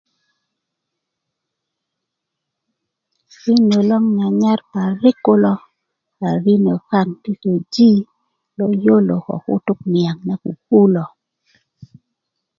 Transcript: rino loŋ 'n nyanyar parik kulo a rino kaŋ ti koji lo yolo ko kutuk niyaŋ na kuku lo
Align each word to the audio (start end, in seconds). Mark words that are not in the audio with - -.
rino 3.41 3.79
loŋ 3.89 4.03
'n 4.07 4.15
nyanyar 4.17 4.59
parik 4.71 5.17
kulo 5.25 5.53
a 6.27 6.29
rino 6.43 6.73
kaŋ 6.89 7.07
ti 7.21 7.31
koji 7.41 7.91
lo 8.57 8.65
yolo 8.85 9.15
ko 9.25 9.33
kutuk 9.43 9.79
niyaŋ 9.91 10.17
na 10.27 10.35
kuku 10.43 10.81
lo 10.93 11.05